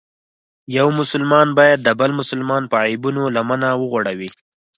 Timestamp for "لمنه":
3.35-3.69